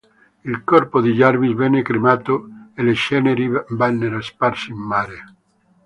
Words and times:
Il 0.45 0.63
corpo 0.63 0.99
di 0.99 1.13
Jarvis 1.13 1.53
venne 1.55 1.83
cremato 1.83 2.47
e 2.73 2.81
le 2.81 2.95
ceneri 2.95 3.47
vennero 3.69 4.19
sparse 4.21 4.71
in 4.71 4.77
mare. 4.79 5.25